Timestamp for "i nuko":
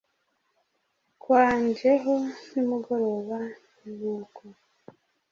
3.85-4.43